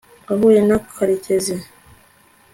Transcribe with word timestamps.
wahuye 0.27 0.59
na 0.69 0.77
karekezi 0.93 1.55